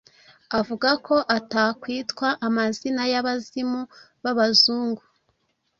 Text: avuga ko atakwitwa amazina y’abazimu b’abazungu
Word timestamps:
avuga 0.59 0.89
ko 1.07 1.15
atakwitwa 1.37 2.27
amazina 2.47 3.03
y’abazimu 3.11 3.81
b’abazungu 4.23 5.03